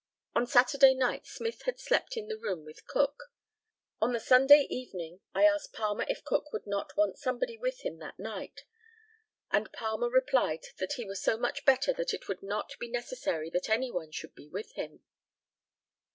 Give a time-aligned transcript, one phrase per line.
[0.33, 3.25] On Saturday night Smith had slept in the room with Cook.
[4.01, 7.99] On the Sunday evening I asked Palmer if Cook would not want somebody with him
[7.99, 8.65] that night,
[9.51, 13.51] and Palmer replied that he was so much better, that it would not be necessary
[13.51, 15.03] that any one should be with him.